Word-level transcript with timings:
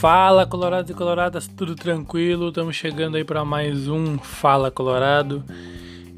Fala 0.00 0.46
Colorados 0.46 0.90
e 0.90 0.94
Coloradas, 0.94 1.46
tudo 1.46 1.74
tranquilo? 1.74 2.48
Estamos 2.48 2.74
chegando 2.74 3.18
aí 3.18 3.24
para 3.24 3.44
mais 3.44 3.86
um 3.86 4.16
Fala 4.16 4.70
Colorado. 4.70 5.44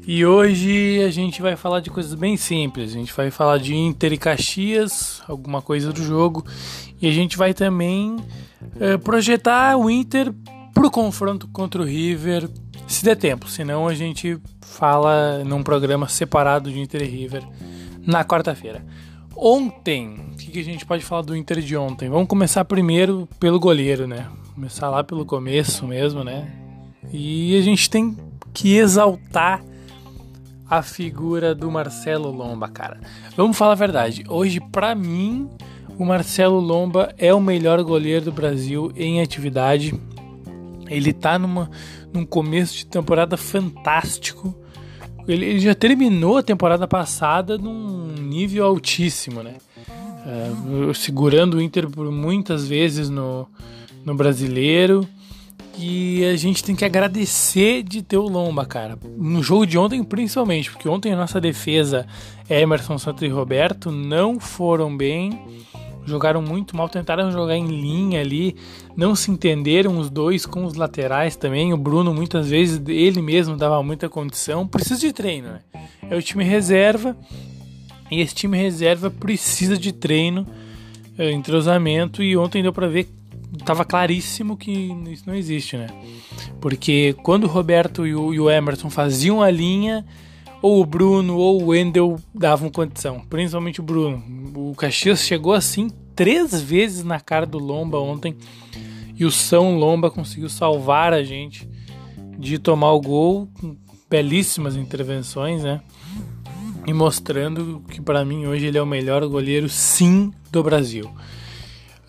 E 0.07 0.25
hoje 0.25 1.03
a 1.03 1.11
gente 1.11 1.41
vai 1.41 1.57
falar 1.57 1.81
de 1.81 1.89
coisas 1.89 2.13
bem 2.13 2.37
simples. 2.37 2.91
A 2.91 2.93
gente 2.93 3.13
vai 3.13 3.29
falar 3.29 3.57
de 3.57 3.75
Inter 3.75 4.13
e 4.13 4.17
Caxias, 4.17 5.21
alguma 5.27 5.61
coisa 5.61 5.91
do 5.91 6.01
jogo. 6.01 6.45
E 7.01 7.09
a 7.09 7.11
gente 7.11 7.37
vai 7.37 7.53
também 7.53 8.15
é, 8.79 8.95
projetar 8.97 9.75
o 9.75 9.89
Inter 9.89 10.33
pro 10.73 10.89
confronto 10.89 11.47
contra 11.49 11.81
o 11.81 11.85
River, 11.85 12.49
se 12.87 13.03
der 13.03 13.17
tempo. 13.17 13.49
Senão 13.49 13.85
a 13.85 13.93
gente 13.93 14.39
fala 14.61 15.43
num 15.43 15.61
programa 15.61 16.07
separado 16.07 16.71
de 16.71 16.79
Inter 16.79 17.01
e 17.01 17.05
River 17.05 17.43
na 18.07 18.23
quarta-feira. 18.23 18.81
Ontem, 19.35 20.15
o 20.33 20.37
que, 20.37 20.51
que 20.51 20.59
a 20.59 20.63
gente 20.63 20.85
pode 20.85 21.03
falar 21.03 21.23
do 21.23 21.35
Inter 21.35 21.59
de 21.59 21.75
ontem? 21.75 22.09
Vamos 22.09 22.27
começar 22.27 22.63
primeiro 22.65 23.27
pelo 23.39 23.59
goleiro, 23.59 24.07
né? 24.07 24.27
Começar 24.53 24.89
lá 24.89 25.03
pelo 25.03 25.25
começo 25.25 25.87
mesmo, 25.87 26.23
né? 26.23 26.51
E 27.11 27.57
a 27.57 27.61
gente 27.61 27.89
tem 27.89 28.15
que 28.53 28.75
exaltar 28.75 29.63
a 30.69 30.81
figura 30.81 31.53
do 31.53 31.69
Marcelo 31.69 32.31
Lomba, 32.31 32.67
cara. 32.67 32.99
Vamos 33.35 33.57
falar 33.57 33.73
a 33.73 33.75
verdade. 33.75 34.23
Hoje, 34.29 34.59
para 34.59 34.95
mim, 34.95 35.49
o 35.97 36.05
Marcelo 36.05 36.59
Lomba 36.59 37.13
é 37.17 37.33
o 37.33 37.41
melhor 37.41 37.83
goleiro 37.83 38.25
do 38.25 38.31
Brasil 38.31 38.91
em 38.95 39.21
atividade. 39.21 39.93
Ele 40.87 41.13
tá 41.13 41.37
numa, 41.37 41.69
num 42.11 42.25
começo 42.25 42.75
de 42.75 42.85
temporada 42.85 43.37
fantástico. 43.37 44.55
Ele, 45.27 45.45
ele 45.45 45.59
já 45.59 45.73
terminou 45.73 46.37
a 46.37 46.43
temporada 46.43 46.87
passada 46.87 47.57
num 47.57 48.13
nível 48.13 48.65
altíssimo, 48.65 49.41
né? 49.41 49.55
Uh, 50.25 50.93
segurando 50.93 51.57
o 51.57 51.61
Inter 51.61 51.89
por 51.89 52.11
muitas 52.11 52.67
vezes 52.67 53.09
no, 53.09 53.47
no 54.05 54.15
brasileiro. 54.15 55.07
E 55.77 56.23
a 56.25 56.35
gente 56.35 56.63
tem 56.63 56.75
que 56.75 56.85
agradecer 56.85 57.81
de 57.81 58.03
ter 58.03 58.17
o 58.17 58.27
Lomba, 58.27 58.63
cara. 58.65 58.97
No 59.17 59.41
jogo 59.41 59.65
de 59.65 59.77
ontem, 59.77 60.03
principalmente, 60.03 60.69
porque 60.69 60.87
ontem 60.87 61.11
a 61.11 61.15
nossa 61.15 61.41
defesa, 61.41 62.05
Emerson, 62.47 62.97
Santos 62.99 63.23
e 63.23 63.27
Roberto, 63.27 63.91
não 63.91 64.39
foram 64.39 64.95
bem. 64.95 65.41
Jogaram 66.05 66.41
muito 66.41 66.75
mal, 66.75 66.89
tentaram 66.89 67.31
jogar 67.31 67.55
em 67.55 67.67
linha 67.67 68.19
ali, 68.19 68.55
não 68.95 69.15
se 69.15 69.31
entenderam 69.31 69.97
os 69.97 70.09
dois 70.09 70.45
com 70.45 70.65
os 70.65 70.73
laterais 70.73 71.35
também. 71.35 71.73
O 71.73 71.77
Bruno, 71.77 72.13
muitas 72.13 72.49
vezes, 72.49 72.81
ele 72.87 73.21
mesmo 73.21 73.55
dava 73.55 73.81
muita 73.81 74.09
condição. 74.09 74.67
Precisa 74.67 74.99
de 74.99 75.13
treino, 75.13 75.47
né? 75.47 75.59
É 76.09 76.15
o 76.15 76.21
time 76.21 76.43
reserva 76.43 77.15
e 78.11 78.21
esse 78.21 78.35
time 78.35 78.57
reserva 78.57 79.09
precisa 79.09 79.77
de 79.77 79.91
treino, 79.91 80.45
é, 81.17 81.31
entrosamento. 81.31 82.21
E 82.21 82.35
ontem 82.35 82.61
deu 82.61 82.73
para 82.73 82.87
ver 82.87 83.07
tava 83.65 83.85
claríssimo 83.85 84.57
que 84.57 84.71
isso 85.09 85.23
não 85.25 85.35
existe, 85.35 85.77
né? 85.77 85.87
Porque 86.59 87.15
quando 87.23 87.45
o 87.45 87.47
Roberto 87.47 88.05
e 88.05 88.15
o 88.15 88.49
Emerson 88.49 88.89
faziam 88.89 89.41
a 89.41 89.49
linha, 89.49 90.05
ou 90.63 90.79
o 90.81 90.85
Bruno 90.85 91.35
ou 91.35 91.61
o 91.61 91.65
Wendel 91.67 92.17
davam 92.33 92.69
condição, 92.69 93.19
principalmente 93.29 93.81
o 93.81 93.83
Bruno. 93.83 94.23
O 94.55 94.73
Caxias 94.73 95.19
chegou 95.19 95.51
assim 95.51 95.89
três 96.15 96.59
vezes 96.61 97.03
na 97.03 97.19
cara 97.19 97.45
do 97.45 97.59
Lomba 97.59 97.99
ontem 97.99 98.37
e 99.13 99.25
o 99.25 99.31
São 99.31 99.77
Lomba 99.77 100.09
conseguiu 100.09 100.47
salvar 100.47 101.11
a 101.11 101.21
gente 101.21 101.67
de 102.39 102.57
tomar 102.57 102.93
o 102.93 103.01
gol 103.01 103.49
com 103.59 103.75
belíssimas 104.09 104.77
intervenções, 104.77 105.63
né? 105.63 105.81
E 106.87 106.93
mostrando 106.93 107.83
que 107.89 108.01
para 108.01 108.23
mim 108.23 108.45
hoje 108.45 108.67
ele 108.67 108.77
é 108.77 108.81
o 108.81 108.87
melhor 108.87 109.27
goleiro 109.27 109.67
sim 109.67 110.31
do 110.49 110.63
Brasil. 110.63 111.11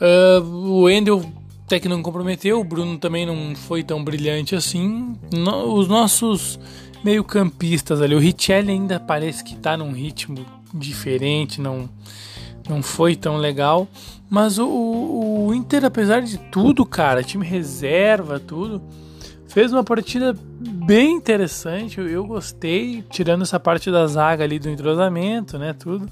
Uh, 0.00 0.44
o 0.44 0.82
Wendel 0.82 1.24
até 1.66 1.80
que 1.80 1.88
não 1.88 2.02
comprometeu, 2.02 2.60
o 2.60 2.64
Bruno 2.64 2.98
também 2.98 3.26
não 3.26 3.56
foi 3.56 3.82
tão 3.82 4.04
brilhante 4.04 4.54
assim. 4.54 5.16
No, 5.32 5.74
os 5.74 5.88
nossos 5.88 6.60
meio-campistas 7.04 8.00
ali, 8.00 8.14
o 8.14 8.18
Richelli 8.18 8.72
ainda 8.72 8.98
parece 8.98 9.44
que 9.44 9.54
está 9.54 9.76
num 9.76 9.92
ritmo 9.92 10.44
diferente, 10.72 11.60
não, 11.60 11.88
não 12.68 12.82
foi 12.82 13.14
tão 13.14 13.36
legal. 13.36 13.86
Mas 14.28 14.58
o, 14.58 14.66
o, 14.66 15.54
Inter, 15.54 15.84
apesar 15.84 16.22
de 16.22 16.38
tudo, 16.38 16.84
cara, 16.86 17.22
time 17.22 17.46
reserva, 17.46 18.40
tudo, 18.40 18.82
fez 19.46 19.72
uma 19.72 19.84
partida 19.84 20.34
bem 20.58 21.12
interessante. 21.12 21.98
Eu, 21.98 22.08
eu 22.08 22.26
gostei, 22.26 23.04
tirando 23.10 23.42
essa 23.42 23.60
parte 23.60 23.90
da 23.90 24.06
zaga 24.06 24.42
ali 24.42 24.58
do 24.58 24.70
entrosamento, 24.70 25.58
né, 25.58 25.74
tudo. 25.74 26.08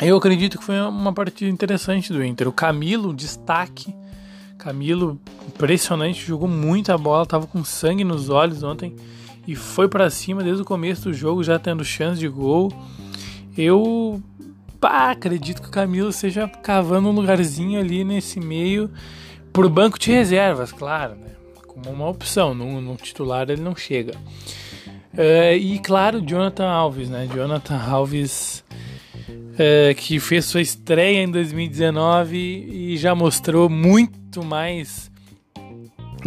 Eu 0.00 0.16
acredito 0.16 0.58
que 0.58 0.64
foi 0.64 0.78
uma 0.80 1.12
partida 1.12 1.50
interessante 1.50 2.12
do 2.12 2.24
Inter. 2.24 2.46
O 2.46 2.52
Camilo, 2.52 3.12
destaque. 3.12 3.94
Camilo, 4.58 5.20
impressionante, 5.46 6.24
jogou 6.24 6.48
muita 6.48 6.96
bola, 6.96 7.26
tava 7.26 7.46
com 7.46 7.64
sangue 7.64 8.04
nos 8.04 8.28
olhos 8.28 8.62
ontem 8.62 8.96
e 9.46 9.54
foi 9.54 9.88
para 9.88 10.10
cima 10.10 10.42
desde 10.42 10.62
o 10.62 10.64
começo 10.64 11.04
do 11.04 11.14
jogo, 11.14 11.44
já 11.44 11.58
tendo 11.58 11.84
chance 11.84 12.18
de 12.18 12.28
gol. 12.28 12.72
Eu 13.56 14.22
pá, 14.80 15.10
acredito 15.10 15.62
que 15.62 15.68
o 15.68 15.70
Camilo 15.70 16.12
seja 16.12 16.48
cavando 16.48 17.08
um 17.08 17.12
lugarzinho 17.12 17.78
ali 17.78 18.04
nesse 18.04 18.40
meio 18.40 18.90
pro 19.52 19.70
banco 19.70 19.98
de 19.98 20.10
reservas, 20.10 20.72
claro, 20.72 21.14
né? 21.14 21.30
Como 21.66 21.90
uma 21.90 22.08
opção, 22.08 22.54
no, 22.54 22.80
no 22.80 22.96
titular 22.96 23.48
ele 23.48 23.62
não 23.62 23.74
chega. 23.74 24.12
Uh, 25.14 25.56
e 25.58 25.78
claro, 25.78 26.20
Jonathan 26.20 26.68
Alves, 26.68 27.08
né? 27.08 27.26
Jonathan 27.32 27.78
Alves 27.78 28.64
é, 29.58 29.94
que 29.94 30.20
fez 30.20 30.44
sua 30.44 30.60
estreia 30.60 31.22
em 31.22 31.30
2019 31.30 32.36
e 32.36 32.96
já 32.96 33.14
mostrou 33.14 33.68
muito 33.68 34.44
mais 34.44 35.10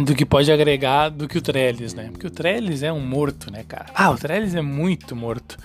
do 0.04 0.14
que 0.14 0.24
pode 0.24 0.50
agregar 0.50 1.08
do 1.08 1.28
que 1.28 1.38
o 1.38 1.42
Trellis, 1.42 1.94
né? 1.94 2.08
Porque 2.10 2.26
o 2.26 2.30
Trellis 2.30 2.82
é 2.82 2.92
um 2.92 3.00
morto, 3.00 3.50
né, 3.50 3.64
cara? 3.66 3.86
Ah, 3.94 4.10
o 4.10 4.16
Trellis 4.16 4.54
é 4.54 4.62
muito 4.62 5.14
morto. 5.14 5.56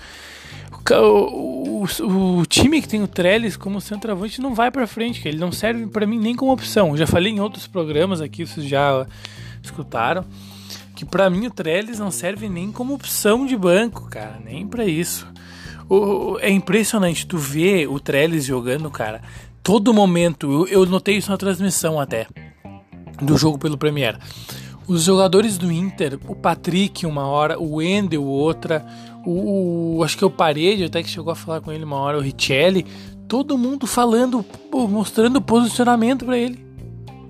O, 0.92 1.84
o, 1.84 2.38
o 2.40 2.46
time 2.46 2.82
que 2.82 2.88
tem 2.88 3.02
o 3.02 3.08
Trellis 3.08 3.58
como 3.58 3.82
centroavante 3.82 4.40
não 4.40 4.54
vai 4.54 4.70
para 4.70 4.86
frente, 4.86 5.22
que 5.22 5.28
ele 5.28 5.40
não 5.40 5.52
serve 5.52 5.88
para 5.88 6.06
mim 6.06 6.20
nem 6.20 6.36
como 6.36 6.52
opção. 6.52 6.90
Eu 6.90 6.98
já 6.98 7.08
falei 7.08 7.34
em 7.34 7.40
outros 7.40 7.66
programas 7.66 8.22
aqui, 8.22 8.46
vocês 8.46 8.68
já 8.68 9.06
escutaram, 9.64 10.24
que 10.96 11.04
para 11.04 11.30
mim 11.30 11.48
o 11.48 11.52
Trellis 11.52 11.98
não 11.98 12.12
serve 12.12 12.48
nem 12.48 12.72
como 12.72 12.94
opção 12.94 13.46
de 13.46 13.58
banco, 13.58 14.08
cara, 14.10 14.40
nem 14.44 14.68
para 14.68 14.86
isso. 14.86 15.28
O, 15.90 16.38
é 16.40 16.50
impressionante 16.50 17.26
tu 17.26 17.38
ver 17.38 17.88
o 17.88 18.00
Trellis 18.00 18.46
jogando, 18.46 18.90
cara. 18.92 19.22
Todo 19.64 19.94
momento, 19.94 20.68
eu, 20.68 20.82
eu 20.82 20.86
notei 20.86 21.18
isso 21.18 21.32
na 21.32 21.38
transmissão 21.38 22.00
até 22.00 22.28
do 23.22 23.38
jogo 23.38 23.58
pelo 23.58 23.78
Premier. 23.78 24.18
Os 24.88 25.04
jogadores 25.04 25.58
do 25.58 25.72
Inter, 25.72 26.20
o 26.28 26.36
Patrick 26.36 27.06
uma 27.06 27.26
hora, 27.26 27.60
o 27.60 27.76
Wendel 27.76 28.24
outra, 28.24 28.86
o, 29.26 29.98
o, 29.98 30.04
acho 30.04 30.18
que 30.18 30.24
é 30.24 30.28
o 30.28 30.32
Parede 30.32 30.84
até 30.84 31.02
que 31.02 31.10
chegou 31.10 31.32
a 31.32 31.36
falar 31.36 31.62
com 31.62 31.72
ele 31.72 31.84
uma 31.84 31.98
hora, 31.98 32.18
o 32.18 32.22
Richelli, 32.22 32.86
todo 33.28 33.58
mundo 33.58 33.88
falando, 33.88 34.46
mostrando 34.72 35.42
posicionamento 35.42 36.26
para 36.26 36.38
ele 36.38 36.66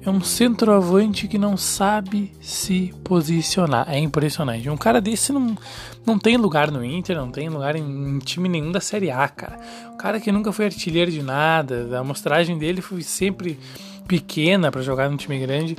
é 0.06 0.12
um 0.12 0.22
centroavante 0.22 1.28
que 1.28 1.38
não 1.38 1.58
sabe 1.58 2.32
se 2.40 2.94
posicionar. 3.04 3.88
É 3.90 3.98
impressionante. 3.98 4.70
Um 4.70 4.78
cara 4.78 5.02
desse 5.02 5.34
não, 5.34 5.58
não 6.06 6.20
tem 6.20 6.38
lugar 6.38 6.70
no 6.70 6.86
Inter, 6.86 7.18
não 7.18 7.32
tem 7.32 7.50
lugar 7.50 7.76
em, 7.76 7.82
em 7.82 8.20
time 8.20 8.48
nenhum 8.48 8.72
da 8.72 8.80
Série 8.80 9.10
A, 9.10 9.28
cara. 9.28 9.60
O 9.94 9.98
cara 9.98 10.20
que 10.20 10.32
nunca 10.32 10.52
foi 10.52 10.66
artilheiro 10.66 11.10
de 11.10 11.24
nada, 11.24 11.90
a 11.98 12.00
amostragem 12.02 12.58
dele 12.58 12.82
foi 12.82 13.02
sempre 13.02 13.60
pequena 14.08 14.72
para 14.72 14.82
jogar 14.82 15.10
num 15.10 15.18
time 15.18 15.40
grande. 15.40 15.78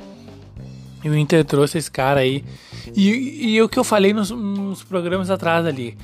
E 1.03 1.09
o 1.09 1.15
Inter 1.15 1.45
trouxe 1.45 1.77
esse 1.77 1.89
cara 1.89 2.21
aí. 2.21 2.43
E, 2.95 3.53
e 3.53 3.61
o 3.61 3.69
que 3.69 3.77
eu 3.77 3.83
falei 3.83 4.13
nos, 4.13 4.31
nos 4.31 4.83
programas 4.83 5.29
atrás 5.29 5.65
ali. 5.65 5.97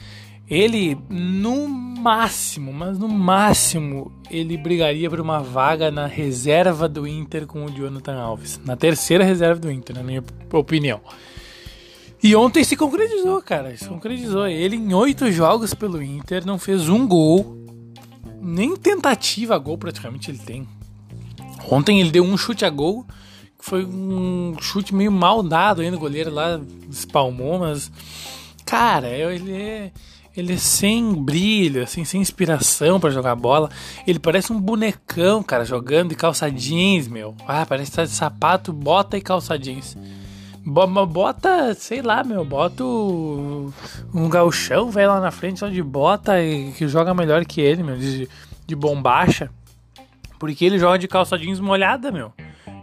Ele, 0.50 0.98
no 1.10 1.68
máximo, 1.68 2.74
mas 2.74 3.00
no 3.00 3.08
máximo, 3.08 4.12
ele 4.30 4.58
brigaria 4.58 5.10
por 5.10 5.20
uma 5.20 5.42
vaga 5.42 5.90
na 5.90 6.06
reserva 6.06 6.88
do 6.88 7.08
Inter 7.08 7.48
com 7.48 7.66
o 7.66 7.72
Jonathan 7.72 8.16
Alves. 8.16 8.60
Na 8.66 8.76
terceira 8.76 9.24
reserva 9.24 9.60
do 9.60 9.72
Inter, 9.72 9.96
na 9.96 10.04
minha 10.04 10.24
opinião. 10.52 11.00
E 12.22 12.36
ontem 12.36 12.64
se 12.64 12.78
concretizou, 12.78 13.42
cara. 13.42 13.76
Se 13.76 13.88
concretizou. 13.88 14.48
Ele, 14.48 14.76
em 14.76 14.94
oito 14.94 15.32
jogos 15.32 15.74
pelo 15.74 16.02
Inter, 16.02 16.46
não 16.46 16.58
fez 16.58 16.88
um 16.88 17.08
gol. 17.08 17.58
Nem 18.42 18.76
tentativa 18.76 19.58
gol, 19.58 19.78
praticamente, 19.78 20.30
ele 20.30 20.38
tem. 20.38 20.68
Ontem 21.70 22.00
ele 22.00 22.12
deu 22.12 22.24
um 22.24 22.38
chute 22.38 22.66
a 22.66 22.70
gol. 22.70 23.06
Que 23.58 23.66
foi 23.66 23.86
um 23.86 24.56
chute 24.60 24.94
meio 24.94 25.12
mal 25.12 25.42
dado 25.42 25.82
ainda. 25.82 25.98
O 25.98 26.00
goleiro 26.00 26.32
lá 26.32 26.60
espalmou, 26.90 27.60
mas. 27.60 27.92
Cara, 28.66 29.10
ele 29.10 29.54
é 29.54 29.92
ele 30.36 30.54
é 30.54 30.58
sem 30.58 31.14
brilho, 31.14 31.84
assim, 31.84 32.04
sem 32.04 32.20
inspiração 32.20 33.00
para 33.00 33.12
jogar 33.12 33.36
bola. 33.36 33.70
Ele 34.06 34.18
parece 34.18 34.52
um 34.52 34.60
bonecão, 34.60 35.44
cara, 35.44 35.64
jogando 35.64 36.10
de 36.10 36.16
calça 36.16 36.50
jeans, 36.50 37.08
meu. 37.08 37.36
Ah, 37.48 37.66
parece 37.68 37.92
que 37.92 37.98
tá 37.98 38.04
de 38.04 38.10
sapato, 38.10 38.74
bota 38.74 39.16
e 39.16 39.22
calça 39.22 39.58
jeans. 39.60 39.96
Bota, 40.66 41.74
sei 41.76 42.02
lá, 42.02 42.24
meu, 42.24 42.44
bota 42.44 42.84
um 42.84 44.30
galchão, 44.30 44.90
vai 44.90 45.06
lá 45.06 45.20
na 45.20 45.30
frente 45.30 45.60
só 45.60 45.68
de 45.68 45.84
bota 45.84 46.42
e 46.42 46.72
que 46.72 46.88
joga 46.88 47.14
melhor 47.14 47.46
que 47.46 47.62
ele, 47.62 47.84
meu, 47.84 47.98
de, 47.98 48.28
de 48.66 48.76
bombacha. 48.76 49.52
Porque 50.44 50.66
ele 50.66 50.78
joga 50.78 51.00
de 51.00 51.08
calça 51.08 51.38
jeans 51.38 51.62
molhada, 51.62 52.12
meu. 52.12 52.34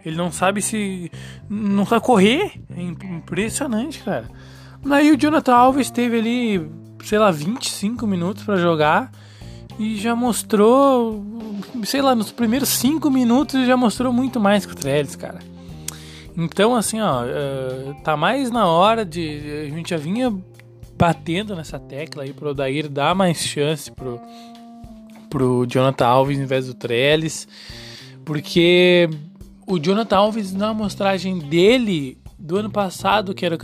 Ele 0.03 0.17
não 0.17 0.33
sabe 0.33 0.63
se. 0.63 1.13
Não 1.47 1.85
sabe 1.85 2.03
correr. 2.03 2.53
É 2.75 2.81
impressionante, 2.81 3.99
cara. 4.03 4.31
Aí 4.91 5.11
o 5.11 5.17
Jonathan 5.19 5.55
Alves 5.55 5.91
teve 5.91 6.19
ali, 6.19 6.71
sei 7.05 7.19
lá, 7.19 7.31
25 7.31 8.07
minutos 8.07 8.45
para 8.45 8.57
jogar 8.57 9.13
e 9.79 9.95
já 9.97 10.17
mostrou, 10.17 11.23
sei 11.85 12.01
lá, 12.01 12.15
nos 12.15 12.33
primeiros 12.33 12.71
5 12.71 13.11
minutos 13.11 13.67
já 13.67 13.77
mostrou 13.77 14.11
muito 14.11 14.41
mais 14.41 14.65
que 14.65 14.73
o 14.73 14.75
Trellis, 14.75 15.15
cara. 15.15 15.41
Então, 16.35 16.75
assim, 16.75 16.99
ó, 17.03 17.25
uh, 17.25 17.95
tá 18.03 18.17
mais 18.17 18.51
na 18.51 18.67
hora 18.69 19.05
de. 19.05 19.67
A 19.67 19.77
gente 19.77 19.91
já 19.91 19.99
vinha 19.99 20.35
batendo 20.97 21.55
nessa 21.55 21.79
tecla 21.79 22.23
aí 22.23 22.33
pro 22.33 22.53
Odair 22.53 22.89
dar 22.89 23.15
mais 23.15 23.37
chance 23.37 23.93
pro, 23.93 24.19
pro 25.31 25.65
Jonathan 25.67 26.07
Alves 26.07 26.39
em 26.39 26.45
vez 26.45 26.67
do 26.67 26.75
Trellis, 26.75 27.49
porque 28.25 29.09
o 29.67 29.79
Jonathan 29.79 30.17
Alves 30.17 30.53
na 30.53 30.71
amostragem 30.71 31.39
dele 31.39 32.19
do 32.39 32.57
ano 32.57 32.71
passado, 32.71 33.35
que 33.35 33.47
era 33.47 33.57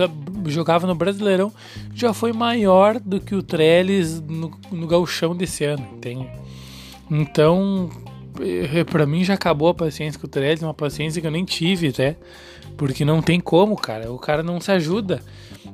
jogava 0.47 0.87
no 0.87 0.95
Brasileirão, 0.95 1.53
já 1.93 2.15
foi 2.15 2.33
maior 2.33 3.01
do 3.01 3.21
que 3.21 3.35
o 3.35 3.43
Trellis 3.43 4.21
no, 4.21 4.53
no 4.71 4.87
gauchão 4.87 5.35
desse 5.35 5.65
ano, 5.65 5.87
entende? 5.95 6.29
Então, 7.11 7.91
eh, 8.41 8.85
para 8.85 9.07
mim 9.07 9.25
já 9.25 9.35
acabou 9.35 9.69
a 9.69 9.75
paciência 9.75 10.21
com 10.21 10.27
o 10.27 10.31
Trellis, 10.31 10.63
uma 10.63 10.75
paciência 10.75 11.21
que 11.21 11.27
eu 11.27 11.31
nem 11.31 11.45
tive, 11.45 11.89
até, 11.89 12.17
porque 12.77 13.05
não 13.05 13.23
tem 13.23 13.41
como, 13.41 13.77
cara. 13.77 14.13
O 14.13 14.19
cara 14.19 14.43
não 14.43 14.61
se 14.61 14.71
ajuda. 14.71 15.23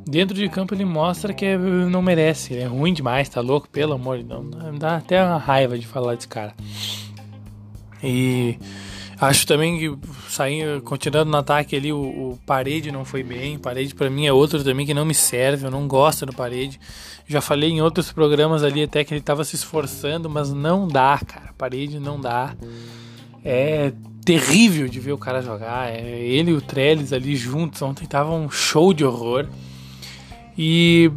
Dentro 0.07 0.35
de 0.35 0.49
campo 0.49 0.75
ele 0.75 0.85
mostra 0.85 1.33
que 1.33 1.45
é, 1.45 1.57
não 1.57 2.03
merece, 2.03 2.57
é 2.57 2.65
ruim 2.65 2.93
demais, 2.93 3.29
tá 3.29 3.41
louco, 3.41 3.69
pelo 3.69 3.95
amor 3.95 4.19
de 4.19 4.25
Deus. 4.25 4.47
Dá 4.79 4.97
até 4.97 5.25
uma 5.25 5.39
raiva 5.39 5.79
de 5.79 5.87
falar 5.87 6.15
desse 6.15 6.29
cara. 6.29 6.55
E 8.03 8.59
Acho 9.23 9.47
também 9.47 9.79
que 9.79 10.09
saindo, 10.29 10.83
continuando 10.83 11.31
no 11.31 11.37
ataque 11.37 11.77
ali, 11.77 11.93
o, 11.93 11.97
o 11.97 12.39
Parede 12.45 12.91
não 12.91 13.05
foi 13.05 13.23
bem. 13.23 13.57
Parede 13.57 13.95
para 13.95 14.11
mim 14.11 14.27
é 14.27 14.33
outro 14.33 14.65
também 14.65 14.85
que 14.85 14.93
não 14.93 15.05
me 15.05 15.15
serve, 15.15 15.65
eu 15.65 15.71
não 15.71 15.87
gosto 15.87 16.27
do 16.27 16.33
Parede. 16.33 16.81
Já 17.25 17.41
falei 17.41 17.71
em 17.71 17.81
outros 17.81 18.11
programas 18.11 18.65
ali 18.65 18.83
até 18.83 19.05
que 19.05 19.15
ele 19.15 19.21
tava 19.21 19.45
se 19.45 19.55
esforçando, 19.55 20.29
mas 20.29 20.53
não 20.53 20.89
dá, 20.89 21.21
cara. 21.25 21.55
Parede 21.57 22.01
não 22.01 22.21
dá. 22.21 22.57
É 23.45 23.93
terrível 24.25 24.89
de 24.89 24.99
ver 24.99 25.13
o 25.13 25.19
cara 25.19 25.41
jogar. 25.41 25.89
É, 25.89 26.01
ele 26.01 26.51
e 26.51 26.55
o 26.55 26.61
Trellis 26.61 27.13
ali 27.13 27.37
juntos 27.37 27.81
ontem 27.81 28.07
tava 28.07 28.33
um 28.33 28.51
show 28.51 28.93
de 28.93 29.05
horror. 29.05 29.47
E 30.57 31.11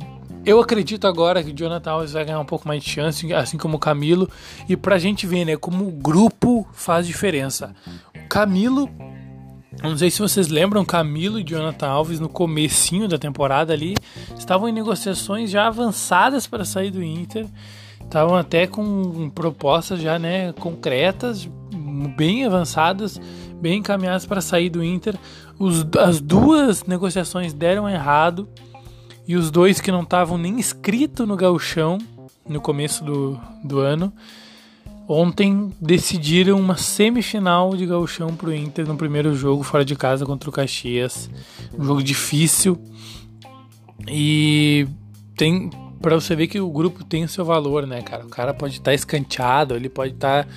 eu 0.46 0.60
acredito 0.60 1.08
agora 1.08 1.44
que 1.44 1.52
Jonathan 1.52 1.92
Alves 1.92 2.14
vai 2.14 2.24
ganhar 2.24 2.40
um 2.40 2.46
pouco 2.46 2.68
mais 2.68 2.84
de 2.84 2.90
chance, 2.90 3.34
assim 3.34 3.58
como 3.58 3.78
o 3.78 3.80
Camilo. 3.80 4.30
E 4.70 4.78
pra 4.78 5.00
gente 5.00 5.26
ver, 5.26 5.44
né, 5.44 5.58
como 5.58 5.88
o 5.88 5.92
grupo 5.92 6.68
faz 6.72 7.08
diferença. 7.08 7.76
O 8.16 8.28
Camilo, 8.30 8.90
não 9.82 9.98
sei 9.98 10.12
se 10.12 10.20
vocês 10.20 10.48
lembram, 10.48 10.86
Camilo 10.86 11.40
e 11.40 11.44
Jonathan 11.44 11.88
Alves 11.88 12.20
no 12.20 12.30
comecinho 12.30 13.08
da 13.08 13.18
temporada 13.18 13.74
ali 13.74 13.96
estavam 14.38 14.70
em 14.70 14.72
negociações 14.72 15.50
já 15.50 15.68
avançadas 15.68 16.46
para 16.46 16.64
sair 16.64 16.92
do 16.92 17.04
Inter. 17.04 17.48
Estavam 18.00 18.36
até 18.36 18.68
com 18.68 19.32
propostas 19.32 20.00
já, 20.00 20.20
né, 20.20 20.54
concretas, 20.54 21.50
bem 22.16 22.46
avançadas, 22.46 23.20
bem 23.60 23.80
encaminhadas 23.80 24.28
para 24.28 24.42
sair 24.42 24.70
do 24.70 24.84
Inter. 24.84 25.16
Os, 25.58 25.84
as 26.00 26.22
duas 26.22 26.84
negociações 26.84 27.52
deram 27.52 27.90
errado. 27.90 28.48
E 29.28 29.36
os 29.36 29.50
dois 29.50 29.82
que 29.82 29.92
não 29.92 30.04
estavam 30.04 30.38
nem 30.38 30.60
inscritos 30.60 31.28
no 31.28 31.36
gauchão 31.36 31.98
no 32.48 32.62
começo 32.62 33.04
do, 33.04 33.40
do 33.64 33.80
ano, 33.80 34.14
ontem 35.08 35.72
decidiram 35.82 36.60
uma 36.60 36.78
semifinal 36.78 37.76
de 37.76 37.86
gauchão 37.86 38.36
pro 38.36 38.54
Inter 38.54 38.88
no 38.88 38.96
primeiro 38.96 39.36
jogo 39.36 39.64
fora 39.64 39.84
de 39.84 39.96
casa 39.96 40.26
contra 40.26 40.50
o 40.50 40.54
Caxias. 40.54 41.30
Um 41.78 41.84
jogo 41.84 42.04
difícil. 42.04 42.80
E 44.08 44.88
tem 45.36 45.70
para 46.02 46.16
você 46.16 46.36
ver 46.36 46.48
que 46.48 46.60
o 46.60 46.70
grupo 46.70 47.04
tem 47.04 47.24
o 47.24 47.28
seu 47.28 47.44
valor, 47.44 47.88
né, 47.88 48.02
cara? 48.02 48.26
O 48.26 48.30
cara 48.30 48.54
pode 48.54 48.76
estar 48.76 48.92
tá 48.92 48.94
escanteado, 48.94 49.76
ele 49.76 49.90
pode 49.90 50.14
estar 50.14 50.44
tá 50.44 50.50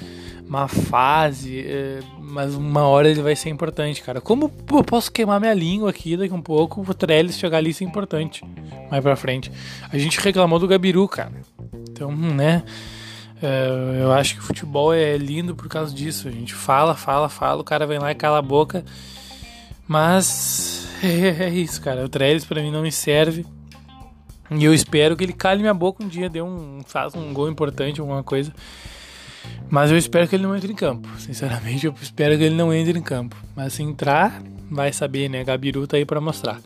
uma 0.49 0.67
fase, 0.67 1.61
é, 1.61 2.01
mas 2.19 2.55
uma 2.55 2.83
hora 2.83 3.09
ele 3.09 3.21
vai 3.21 3.37
ser 3.37 3.51
importante, 3.51 4.03
cara. 4.03 4.21
Como 4.21 4.51
eu 4.73 4.83
posso 4.83 5.13
queimar 5.13 5.39
minha 5.39 5.53
língua 5.53 5.91
aqui 5.91 6.17
daqui 6.17 6.33
um 6.33 6.41
pouco, 6.41 6.81
o 6.81 6.95
Trellis 6.95 7.39
chegar 7.39 7.59
ali 7.59 7.75
ser 7.75 7.85
importante 7.85 8.43
mais 8.91 9.03
pra 9.03 9.15
frente. 9.15 9.53
A 9.93 9.99
gente 9.99 10.19
reclamou 10.19 10.59
do 10.59 10.67
Gabiru, 10.67 11.07
cara. 11.07 11.33
Então, 11.91 12.11
né, 12.11 12.63
é, 13.43 14.01
eu 14.03 14.13
acho 14.13 14.35
que 14.35 14.41
o 14.41 14.45
futebol 14.45 14.93
é 14.93 15.17
lindo 15.19 15.55
por 15.55 15.69
causa 15.69 15.95
disso. 15.95 16.29
A 16.29 16.31
gente 16.31 16.55
fala, 16.55 16.95
fala, 16.95 17.29
fala, 17.29 17.61
o 17.61 17.65
cara 17.65 17.87
vem 17.87 17.99
lá 17.99 18.11
e 18.11 18.15
cala 18.15 18.39
a 18.39 18.43
boca. 18.43 18.85
Mas 19.87 20.89
é, 21.03 21.45
é 21.45 21.49
isso, 21.51 21.81
cara. 21.81 22.05
O 22.05 22.09
Trellis 22.09 22.45
para 22.45 22.63
mim 22.63 22.71
não 22.71 22.83
me 22.83 22.93
serve. 22.93 23.45
E 24.51 24.65
eu 24.65 24.73
espero 24.73 25.15
que 25.15 25.25
ele 25.25 25.35
cale 25.35 25.61
minha 25.61 25.75
boca 25.75 26.03
um 26.03 26.09
dia, 26.09 26.31
dê 26.31 26.41
um, 26.41 26.81
faça 26.87 27.19
um 27.19 27.35
gol 27.35 27.51
importante, 27.51 28.01
alguma 28.01 28.23
coisa. 28.23 28.51
Mas 29.71 29.91
eu 29.91 29.99
espero 29.99 30.27
que 30.27 30.37
ele 30.37 30.45
não 30.45 30.57
entre 30.57 30.73
em 30.73 30.77
campo. 30.77 31.09
Sinceramente, 31.19 31.87
eu 31.87 31.95
espero 32.01 32.37
que 32.37 32.45
ele 32.45 32.55
não 32.55 32.73
entre 32.73 32.99
em 32.99 33.03
campo. 33.03 33.37
Mas 33.55 33.75
se 33.75 33.83
entrar, 33.83 34.43
vai 34.71 34.93
saber, 34.93 35.29
né? 35.29 35.45
Gabiru 35.45 35.87
tá 35.87 35.97
aí 35.97 36.05
para 36.05 36.21
mostrar. 36.21 36.61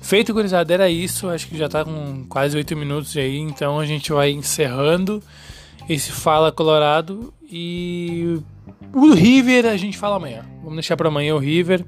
Feito, 0.00 0.32
gurizada, 0.32 0.72
era 0.72 0.88
isso. 0.88 1.28
Acho 1.28 1.46
que 1.46 1.56
já 1.56 1.68
tá 1.68 1.84
com 1.84 2.24
quase 2.28 2.56
8 2.56 2.76
minutos 2.76 3.16
aí. 3.16 3.38
Então 3.38 3.78
a 3.78 3.86
gente 3.86 4.12
vai 4.12 4.30
encerrando 4.30 5.22
esse 5.88 6.10
Fala 6.10 6.50
Colorado. 6.50 7.32
E 7.50 8.40
o 8.92 9.12
River 9.12 9.66
a 9.66 9.76
gente 9.76 9.98
fala 9.98 10.16
amanhã. 10.16 10.42
Vamos 10.58 10.74
deixar 10.74 10.96
para 10.96 11.08
amanhã 11.08 11.34
o 11.34 11.38
River. 11.38 11.84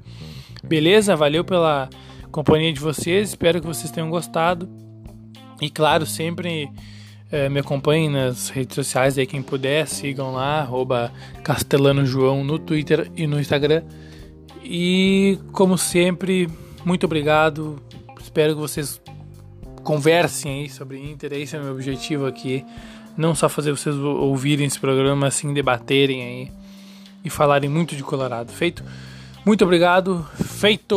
Beleza? 0.63 1.15
Valeu 1.15 1.43
pela 1.43 1.89
companhia 2.31 2.71
de 2.71 2.79
vocês. 2.79 3.29
Espero 3.29 3.59
que 3.59 3.67
vocês 3.67 3.91
tenham 3.91 4.09
gostado. 4.09 4.69
E 5.61 5.69
claro, 5.69 6.05
sempre 6.05 6.69
é, 7.31 7.49
me 7.49 7.59
acompanhem 7.59 8.09
nas 8.09 8.49
redes 8.49 8.75
sociais 8.75 9.17
aí, 9.17 9.25
quem 9.25 9.41
puder, 9.41 9.87
sigam 9.87 10.33
lá, 10.33 10.59
arroba 10.61 11.11
Castelano 11.43 12.05
João 12.05 12.43
no 12.43 12.59
Twitter 12.59 13.11
e 13.15 13.25
no 13.25 13.39
Instagram. 13.39 13.83
E 14.63 15.39
como 15.51 15.77
sempre, 15.77 16.49
muito 16.83 17.05
obrigado. 17.05 17.81
Espero 18.19 18.53
que 18.55 18.61
vocês 18.61 19.01
conversem 19.83 20.61
aí 20.61 20.69
sobre 20.69 20.99
Inter. 20.99 21.33
Esse 21.33 21.55
é 21.55 21.59
o 21.59 21.63
meu 21.63 21.73
objetivo 21.73 22.25
aqui. 22.25 22.65
Não 23.15 23.33
só 23.35 23.47
fazer 23.47 23.71
vocês 23.71 23.95
ouvirem 23.95 24.65
esse 24.65 24.79
programa, 24.79 25.15
mas 25.15 25.35
sim 25.35 25.53
debaterem 25.53 26.23
aí 26.23 26.51
e 27.23 27.29
falarem 27.29 27.69
muito 27.69 27.95
de 27.95 28.03
Colorado. 28.03 28.51
Feito? 28.51 28.83
Muito 29.45 29.63
obrigado. 29.63 30.25
Feito! 30.43 30.95